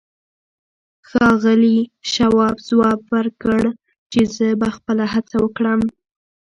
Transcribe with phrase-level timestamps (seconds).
[1.09, 1.77] ښاغلي
[2.13, 3.61] شواب ځواب ورکړ
[4.11, 5.81] چې زه به خپله هڅه وکړم.